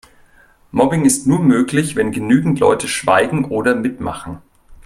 Mobbing 0.71 1.05
ist 1.05 1.27
nur 1.27 1.37
möglich, 1.37 1.95
wenn 1.95 2.11
genügend 2.11 2.59
Leute 2.59 2.87
schweigen 2.87 3.45
oder 3.45 3.75
mitmachen. 3.75 4.39